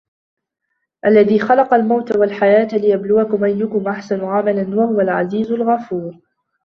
[1.05, 6.15] الذي خلق الموت والحياة ليبلوكم أيكم أحسن عملا وهو العزيز الغفور